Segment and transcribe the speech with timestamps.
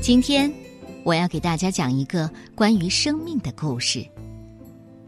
[0.00, 0.50] 今天，
[1.04, 4.04] 我要给大家讲一个关于生命的故事。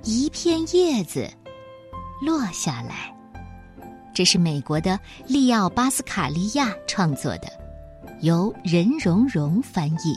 [0.05, 1.27] 一片叶子
[2.21, 3.11] 落下来，
[4.15, 7.51] 这是美国的利奥巴斯卡利亚创作的，
[8.21, 10.15] 由任荣荣翻译，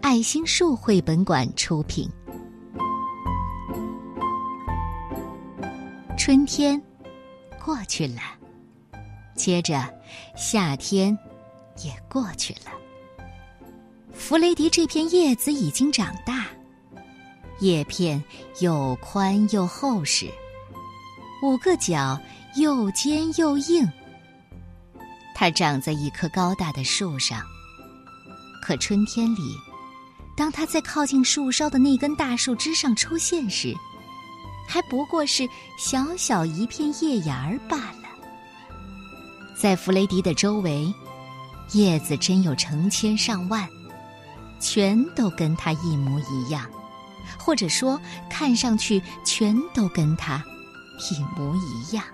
[0.00, 2.08] 爱心树绘本馆出品。
[6.16, 6.80] 春天
[7.64, 8.22] 过去了，
[9.34, 9.92] 接着
[10.36, 11.18] 夏天
[11.82, 12.70] 也过去了。
[14.30, 16.46] 弗雷迪这片叶子已经长大，
[17.58, 18.22] 叶片
[18.60, 20.30] 又宽又厚实，
[21.42, 22.16] 五个角
[22.54, 23.84] 又尖又硬。
[25.34, 27.42] 它长在一棵高大的树上。
[28.62, 29.56] 可春天里，
[30.36, 33.74] 当它在靠近树梢的那根大树枝上出现时，
[34.64, 35.44] 还不过是
[35.76, 38.08] 小小一片叶芽儿罢了。
[39.56, 40.94] 在弗雷迪的周围，
[41.72, 43.68] 叶子真有成千上万。
[44.60, 46.64] 全都跟他一模一样，
[47.38, 50.44] 或者说，看上去全都跟他
[51.10, 52.04] 一模一样。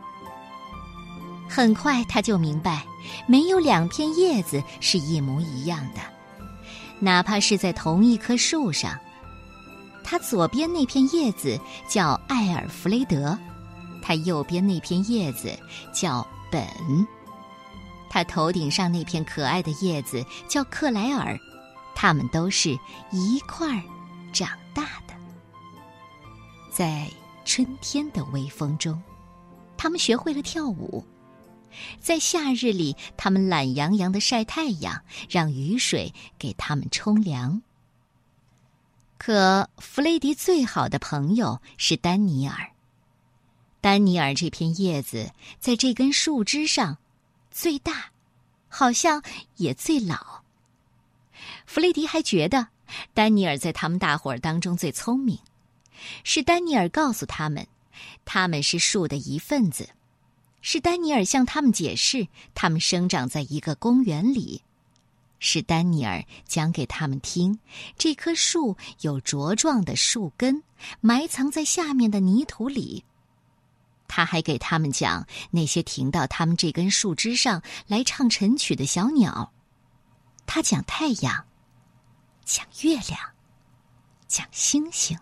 [1.48, 2.84] 很快他就明白，
[3.26, 6.00] 没有两片叶子是一模一样的，
[7.00, 8.98] 哪怕是在同一棵树上。
[10.02, 11.58] 他左边那片叶子
[11.88, 13.36] 叫艾尔弗雷德，
[14.00, 15.50] 他右边那片叶子
[15.92, 16.64] 叫本，
[18.08, 21.36] 他头顶上那片可爱的叶子叫克莱尔。
[21.96, 22.78] 他们都是
[23.10, 23.82] 一块儿
[24.30, 25.14] 长大的，
[26.70, 27.10] 在
[27.46, 29.02] 春天的微风中，
[29.78, 31.02] 他们学会了跳舞；
[31.98, 37.62] 在夏日里，他们懒洋洋的晒太阳，让雨水给他们冲凉。
[39.16, 42.72] 可弗雷迪最好的朋友是丹尼尔。
[43.80, 46.98] 丹尼尔这片叶子在这根树枝上
[47.50, 48.10] 最大，
[48.68, 49.22] 好像
[49.56, 50.44] 也最老。
[51.66, 52.68] 弗雷迪还觉得，
[53.14, 55.38] 丹尼尔在他们大伙儿当中最聪明。
[56.24, 57.66] 是丹尼尔告诉他们，
[58.24, 59.88] 他们是树的一份子。
[60.60, 64.62] 是丹尼尔向他们解释，他们生长在一个公园里。
[65.38, 67.58] 是丹尼尔讲给他们听，
[67.96, 70.62] 这棵树有茁壮的树根，
[71.00, 73.04] 埋藏在下面的泥土里。
[74.08, 79.52] 他还给他们讲那些停到他们这根树枝上来唱晨曲的小鸟。
[80.46, 81.44] 他讲太阳。
[82.44, 83.18] 讲月亮，
[84.28, 85.18] 讲星星，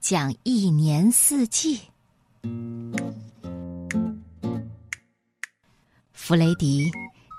[0.00, 1.80] 讲一年四季。
[6.12, 6.90] 弗雷迪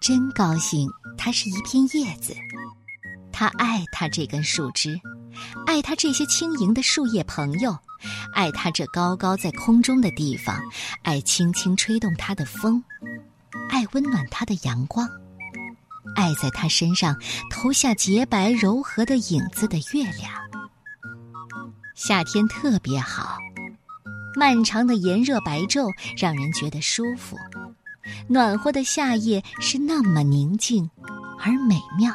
[0.01, 2.35] 真高兴，它是一片叶子。
[3.31, 4.99] 他爱他这根树枝，
[5.67, 7.77] 爱他这些轻盈的树叶朋友，
[8.33, 10.59] 爱他这高高在空中的地方，
[11.03, 12.83] 爱轻轻吹动它的风，
[13.69, 15.07] 爱温暖它的阳光。
[16.15, 17.15] 爱在他身上
[17.51, 20.31] 投下洁白柔和的影子的月亮。
[21.95, 23.37] 夏天特别好，
[24.35, 27.37] 漫长的炎热白昼让人觉得舒服，
[28.27, 30.89] 暖和的夏夜是那么宁静
[31.39, 32.13] 而美妙。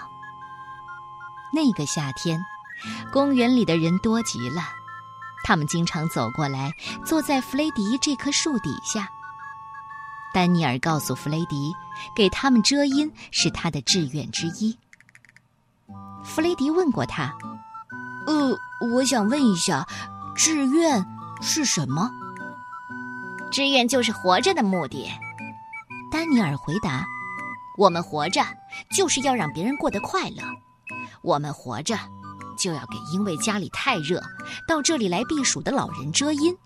[1.52, 2.40] 那个夏天，
[3.12, 4.62] 公园里的人多极了，
[5.44, 6.72] 他们经常走过来，
[7.04, 9.08] 坐在弗雷迪这棵树底下。
[10.34, 11.72] 丹尼尔告诉弗雷迪，
[12.16, 14.76] 给他们遮阴是他的志愿之一。
[16.24, 17.32] 弗雷迪问过他
[18.26, 18.58] ：“呃，
[18.92, 19.86] 我想问一下，
[20.34, 21.06] 志愿
[21.40, 22.10] 是什么
[23.52, 25.08] ？”“志愿就是活着的目的。”
[26.10, 27.06] 丹尼尔回答
[27.78, 28.42] ：“我们活着
[28.90, 30.42] 就是要让别人过得快乐，
[31.22, 31.96] 我们活着
[32.58, 34.20] 就要给因为家里太热
[34.66, 36.58] 到这里来避暑的老人遮阴。”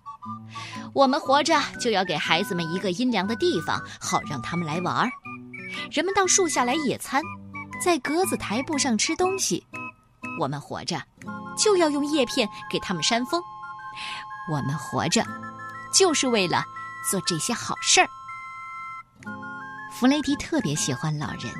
[0.93, 5.09] 我们活着就要给孩子们一个阴凉的地方，好让他们来玩儿。
[5.91, 7.21] 人们到树下来野餐，
[7.83, 9.63] 在格子台布上吃东西。
[10.39, 11.01] 我们活着
[11.57, 13.41] 就要用叶片给他们扇风。
[14.51, 15.23] 我们活着
[15.93, 16.63] 就是为了
[17.09, 18.07] 做这些好事儿。
[19.91, 21.53] 弗雷迪特别喜欢老人，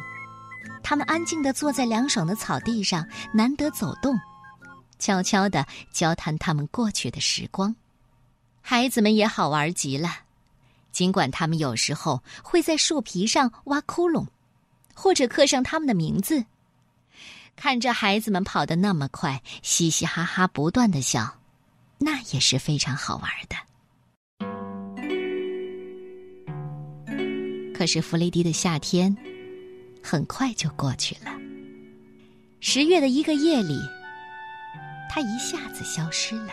[0.81, 4.17] 他们安静地坐在凉爽的草地上，难得走动，
[4.97, 7.75] 悄悄地交谈他们过去的时光。
[8.61, 10.09] 孩子们也好玩极了，
[10.91, 14.27] 尽管他们有时候会在树皮上挖窟窿，
[14.93, 16.45] 或者刻上他们的名字。
[17.55, 21.39] 看着孩子们跑得那么快，嘻嘻哈哈不断的笑，
[21.97, 23.55] 那也是非常好玩的。
[27.73, 29.15] 可是弗雷迪的夏天
[30.03, 31.31] 很快就过去了。
[32.61, 33.79] 十月的一个夜里，
[35.09, 36.51] 他一下子消失了。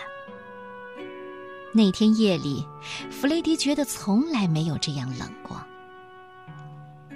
[1.76, 2.66] 那天夜里，
[3.10, 5.62] 弗雷迪觉得从来没有这样冷过。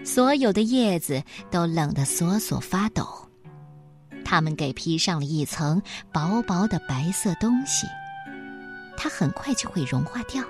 [0.05, 3.09] 所有的叶子都冷得索索发抖。
[4.23, 5.81] 它们给披上了一层
[6.13, 7.87] 薄薄的白色东西，
[8.99, 10.45] 它很快就会融化掉，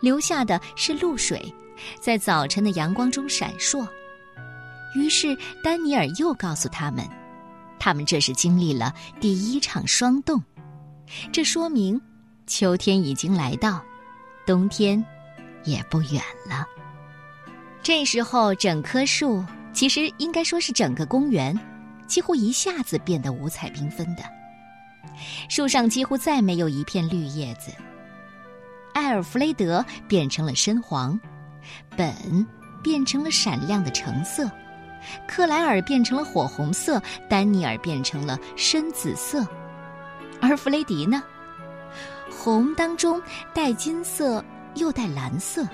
[0.00, 1.54] 留下的是露水，
[2.00, 3.86] 在早晨的阳光中闪烁。
[4.96, 7.06] 于是丹尼尔又告诉他们，
[7.78, 10.42] 他们这是经历了第一场霜冻，
[11.30, 12.00] 这说明
[12.52, 13.82] 秋天已经来到，
[14.44, 15.02] 冬天
[15.64, 16.66] 也不远了。
[17.82, 21.58] 这时候，整棵树其实应该说是整个公园，
[22.06, 24.22] 几乎一下子变得五彩缤纷的。
[25.48, 27.72] 树上几乎再没有一片绿叶子。
[28.92, 31.18] 艾尔弗雷德变成了深黄，
[31.96, 32.46] 本
[32.82, 34.46] 变成了闪亮的橙色，
[35.26, 39.42] 克莱尔变成了火红色，丹尼尔变成了深紫色，
[40.42, 41.22] 而弗雷迪呢，
[42.32, 43.20] 红当中
[43.54, 44.44] 带金色
[44.74, 45.64] 又带蓝色。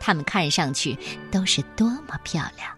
[0.00, 0.96] 它们看上去
[1.30, 2.74] 都是多么漂亮！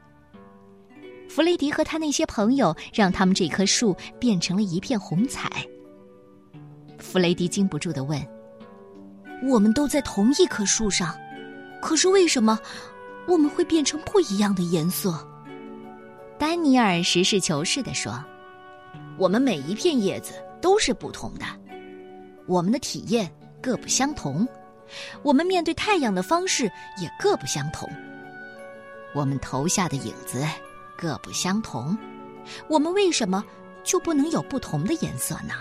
[1.28, 5.48] 弗雷迪和他那些朋友让他们这棵树变成了一片红彩。
[6.98, 8.20] 弗雷迪禁不住的问
[9.48, 11.16] ：“我们都在同一棵树上，
[11.80, 12.58] 可是为什么
[13.26, 15.26] 我们会变成不一样的颜色？”
[16.38, 18.22] 丹尼尔实事求是的说
[19.16, 21.46] ：“我们每一片叶子都是不同的，
[22.46, 23.30] 我们的体验
[23.60, 24.46] 各不相同。”
[25.22, 27.88] 我们面对太阳的方式也各不相同，
[29.14, 30.46] 我们投下的影子
[30.98, 31.96] 各不相同，
[32.68, 33.42] 我们为什么
[33.82, 35.54] 就不能有不同的颜色呢？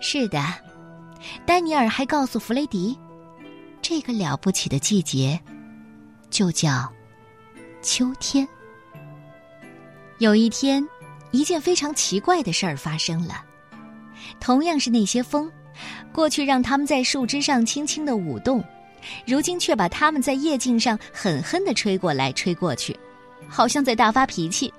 [0.00, 0.40] 是的，
[1.44, 2.96] 丹尼尔还告诉弗雷迪，
[3.82, 5.40] 这个了不起的季节
[6.30, 6.88] 就叫
[7.82, 8.46] 秋天。
[10.18, 10.88] 有一天，
[11.32, 13.44] 一件非常奇怪的事儿发生了，
[14.40, 15.50] 同样是那些风。
[16.12, 18.64] 过去让他们在树枝上轻轻的舞动，
[19.26, 22.98] 如今却把他们在叶茎上狠狠的吹过来吹过去，
[23.46, 24.72] 好像在大发脾气。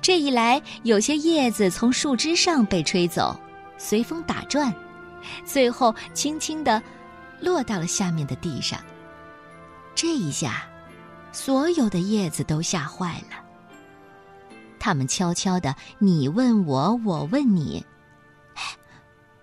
[0.00, 3.36] 这一来，有些叶子从树枝上被吹走，
[3.76, 4.72] 随风打转，
[5.44, 6.80] 最后轻轻的
[7.40, 8.78] 落到了下面的地上。
[9.96, 10.64] 这一下，
[11.32, 13.42] 所有的叶子都吓坏了。
[14.78, 17.84] 他们悄悄的你问我，我问你。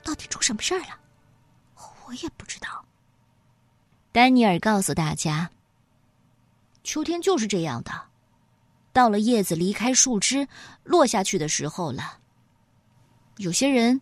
[0.04, 1.00] 到底出什么事儿了？
[2.06, 2.86] 我也不知道。
[4.12, 5.50] 丹尼尔告诉大家
[6.84, 7.92] ：“秋天就是这样的，
[8.92, 10.46] 到了叶子离开树枝
[10.84, 12.20] 落下去的时候了。
[13.38, 14.02] 有些人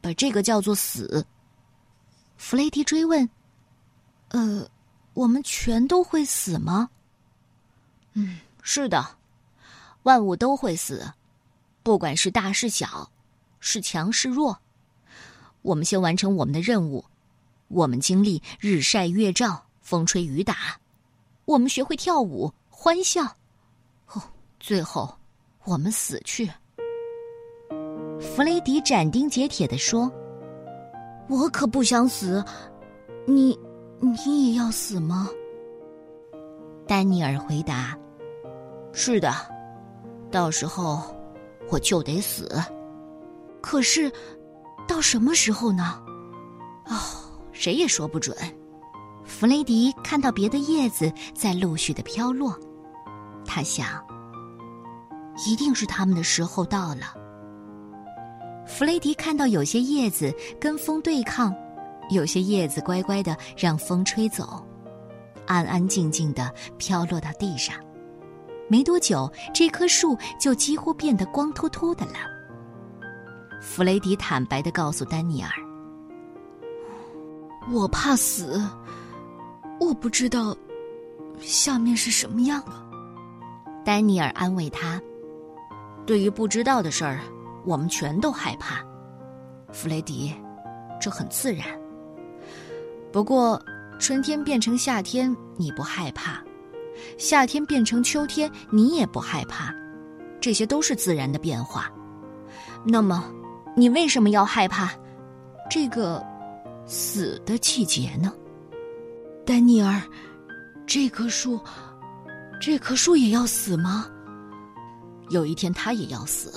[0.00, 1.26] 把这个叫做死。”
[2.38, 3.28] 弗雷迪追问
[4.30, 4.66] ：“呃，
[5.12, 6.88] 我们全都会死吗
[8.14, 9.18] ？”“嗯，是的，
[10.04, 11.12] 万物都会死，
[11.82, 13.10] 不管是大是小，
[13.60, 14.58] 是强是弱。”
[15.64, 17.02] 我们先完成我们的任务，
[17.68, 20.78] 我们经历日晒月照、风吹雨打，
[21.46, 23.22] 我们学会跳舞、欢笑，
[24.12, 24.20] 哦，
[24.60, 25.16] 最后
[25.64, 26.46] 我们死去。
[28.20, 30.12] 弗雷迪斩钉截铁的说
[31.30, 32.44] ：“我可不想死，
[33.26, 33.58] 你，
[34.00, 35.30] 你也要死吗？”
[36.86, 37.98] 丹尼尔回答
[38.92, 39.32] ：“是的，
[40.30, 41.00] 到时候
[41.70, 42.46] 我就得死。
[43.62, 44.12] 可是。”
[44.86, 46.00] 到什么时候呢？
[46.86, 46.94] 哦，
[47.52, 48.36] 谁也说不准。
[49.24, 52.58] 弗雷迪看到别的叶子在陆续的飘落，
[53.44, 54.04] 他想，
[55.46, 57.14] 一定是他们的时候到了。
[58.66, 61.54] 弗雷迪看到有些叶子跟风对抗，
[62.10, 64.62] 有些叶子乖乖的让风吹走，
[65.46, 67.76] 安安静静的飘落到地上。
[68.68, 72.33] 没多久，这棵树就几乎变得光秃秃的了。
[73.64, 75.50] 弗雷迪坦白的告诉丹尼尔
[77.72, 78.62] ：“我怕死，
[79.80, 80.54] 我不知道
[81.40, 82.72] 下面是什么样的。”
[83.84, 85.00] 丹尼尔安慰他
[86.06, 87.18] ：“对于不知道的事儿，
[87.64, 88.80] 我们全都害怕。
[89.72, 90.32] 弗雷迪，
[91.00, 91.66] 这很自然。
[93.10, 93.60] 不过，
[93.98, 96.40] 春天变成夏天你不害怕，
[97.18, 99.74] 夏天变成秋天你也不害怕，
[100.40, 101.90] 这些都是自然的变化。
[102.84, 103.24] 那么。”
[103.76, 104.90] 你为什么要害怕
[105.68, 106.24] 这个
[106.86, 108.32] 死的季节呢，
[109.44, 110.00] 丹尼尔？
[110.86, 111.58] 这棵树，
[112.60, 114.06] 这棵树也要死吗？
[115.30, 116.52] 有一天它也要死。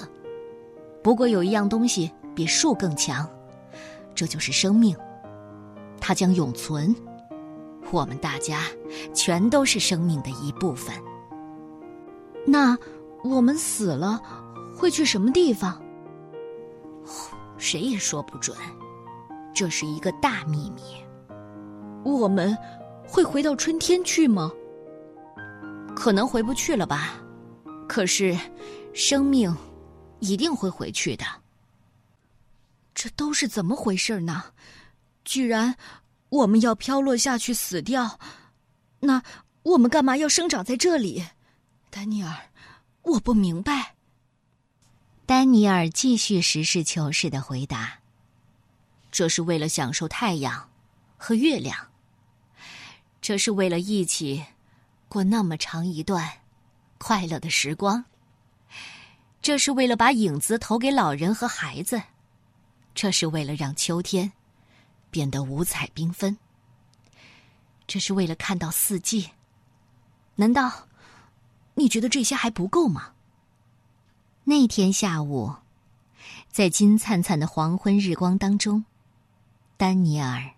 [1.01, 3.25] 不过有一样东西比树更强，
[4.13, 4.95] 这就是生命，
[6.01, 6.93] 它将永存。
[7.89, 8.63] 我们大家
[9.13, 10.93] 全都是生命的一部分。
[12.45, 12.77] 那
[13.23, 14.21] 我们死了
[14.75, 15.81] 会去什么地方？
[17.57, 18.57] 谁也说不准，
[19.53, 20.81] 这是一个大秘密。
[22.03, 22.55] 我们
[23.07, 24.51] 会回到春天去吗？
[25.95, 27.15] 可能回不去了吧？
[27.87, 28.37] 可是，
[28.93, 29.55] 生命
[30.19, 31.25] 一定会回去的。
[32.93, 34.43] 这都是怎么回事呢？
[35.25, 35.75] 居然
[36.29, 38.19] 我们要飘落下去死掉？
[38.99, 39.21] 那
[39.63, 41.23] 我们干嘛要生长在这里？
[41.89, 42.31] 丹尼尔，
[43.01, 43.96] 我不明白。
[45.27, 47.99] 丹尼尔继续实事求是的回答
[49.11, 50.69] ：“这是为了享受太阳
[51.17, 51.75] 和月亮，
[53.19, 54.45] 这是为了一起
[55.09, 56.31] 过那么长一段
[56.97, 58.05] 快乐的时光，
[59.41, 62.01] 这是为了把影子投给老人和孩子，
[62.95, 64.31] 这是为了让秋天
[65.11, 66.37] 变得五彩缤纷，
[67.85, 69.31] 这是为了看到四季。
[70.35, 70.87] 难道
[71.73, 73.11] 你觉得这些还不够吗？”
[74.49, 75.53] 那天下午，
[76.49, 78.85] 在金灿灿的黄昏日光当中，
[79.75, 80.51] 丹尼尔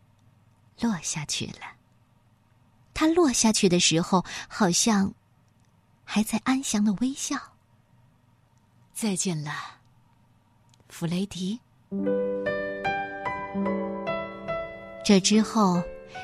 [0.80, 1.74] 落下去了。
[2.94, 5.16] 他落下去的时候，好像
[6.04, 7.36] 还在安详的微笑。
[8.94, 9.52] 再见了，
[10.88, 11.60] 弗雷迪。
[15.04, 15.82] 这之后，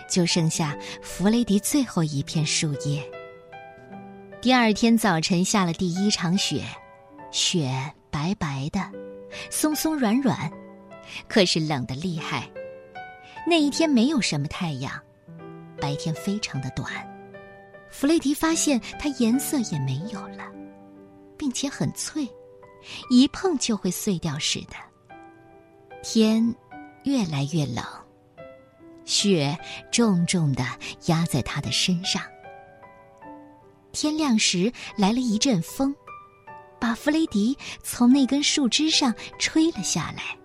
[0.07, 3.03] 就剩下弗雷迪最后一片树叶。
[4.39, 6.63] 第二天早晨，下了第一场雪。
[7.35, 7.69] 雪
[8.09, 8.79] 白白的，
[9.51, 10.49] 松松软软，
[11.27, 12.49] 可是冷的厉害。
[13.45, 14.97] 那一天没有什么太阳，
[15.77, 16.89] 白天非常的短。
[17.91, 20.49] 弗雷迪发现它颜色也没有了，
[21.37, 22.25] 并且很脆，
[23.09, 24.75] 一碰就会碎掉似的。
[26.01, 26.55] 天
[27.03, 27.83] 越来越冷，
[29.03, 29.53] 雪
[29.91, 30.65] 重重的
[31.07, 32.23] 压在他的身上。
[33.91, 35.93] 天亮时来了一阵风。
[36.85, 40.37] 把弗雷迪从那根树枝上吹了下来，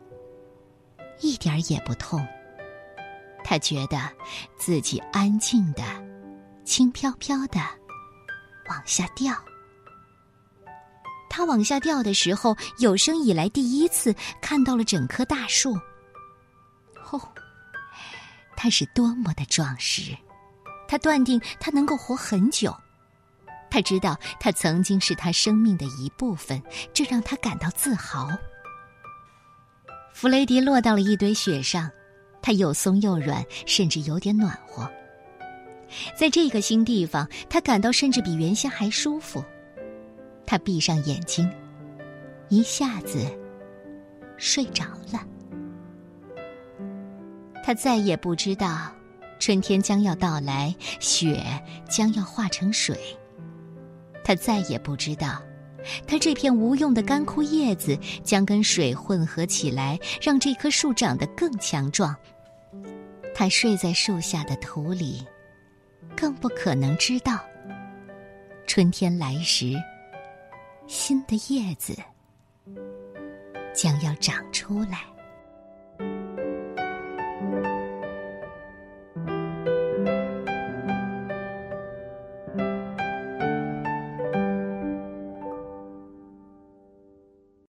[1.20, 2.26] 一点儿也不痛。
[3.44, 4.10] 他觉得
[4.56, 5.82] 自己安静的、
[6.64, 7.60] 轻飘飘的
[8.70, 9.34] 往下掉。
[11.28, 15.74] 他往下掉的时候，有生以来第一次看到了整棵大树。
[17.12, 17.20] 哦，
[18.56, 20.16] 它是多么的壮实！
[20.88, 22.74] 他断定他能够活很久。
[23.70, 26.60] 他知道，他曾经是他生命的一部分，
[26.92, 28.28] 这让他感到自豪。
[30.12, 31.88] 弗雷迪落到了一堆雪上，
[32.42, 34.90] 他又松又软，甚至有点暖和。
[36.16, 39.42] 在这个新地方，他感到甚至比原先还舒服。
[40.46, 41.48] 他闭上眼睛，
[42.48, 43.24] 一下子
[44.36, 45.24] 睡着了。
[47.64, 48.92] 他再也不知道，
[49.38, 51.40] 春天将要到来，雪
[51.88, 52.98] 将要化成水。
[54.30, 55.42] 他再也不知道，
[56.06, 62.14] 他这片无用的干枯叶子将跟水混合起来，让这棵树长得更强壮。
[63.34, 65.26] 他睡在树下的土里，
[66.16, 67.40] 更不可能知道，
[68.68, 69.74] 春天来时，
[70.86, 71.92] 新的叶子
[73.74, 75.09] 将要长出来。